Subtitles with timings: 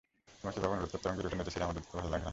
[0.39, 2.29] তোমাকে এভাবে অনুরোধ করতে এবং ভিডিওটা নেটে ছেড়ে আমার দিতে ভালো লাগছে না।